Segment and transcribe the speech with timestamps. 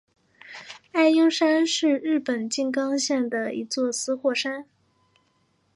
[0.93, 4.65] 爱鹰山是日本静冈县的一座死火山。